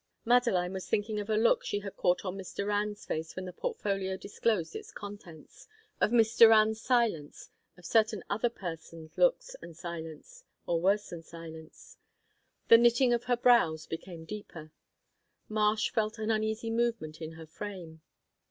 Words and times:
Madeline 0.25 0.73
was 0.73 0.89
thinking 0.89 1.19
of 1.19 1.29
a 1.29 1.35
look 1.37 1.63
she 1.63 1.81
had 1.81 1.95
caught 1.95 2.25
on 2.25 2.35
Miss 2.35 2.51
Doran's 2.55 3.05
face 3.05 3.35
when 3.35 3.45
the 3.45 3.53
portfolio 3.53 4.17
disclosed 4.17 4.75
its 4.75 4.91
contents; 4.91 5.67
of 5.99 6.11
Miss 6.11 6.35
Doran's 6.35 6.81
silence; 6.81 7.51
of 7.77 7.85
certain 7.85 8.23
other 8.27 8.49
person' 8.49 9.11
looks 9.15 9.55
and 9.61 9.77
silence 9.77 10.43
or 10.65 10.81
worse 10.81 11.09
than 11.11 11.21
silence. 11.21 11.97
The 12.67 12.79
knitting 12.79 13.13
of 13.13 13.25
her 13.25 13.37
brows 13.37 13.85
became 13.85 14.25
deeper; 14.25 14.71
Marsh 15.47 15.91
felt 15.91 16.17
an 16.17 16.31
uneasy 16.31 16.71
movement 16.71 17.21
in 17.21 17.33
her 17.33 17.45
frame. 17.45 18.01